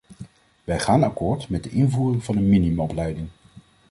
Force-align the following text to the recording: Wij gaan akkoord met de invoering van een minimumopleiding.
Wij 0.63 0.79
gaan 0.79 1.03
akkoord 1.03 1.49
met 1.49 1.63
de 1.63 1.69
invoering 1.69 2.23
van 2.23 2.37
een 2.37 2.49
minimumopleiding. 2.49 3.27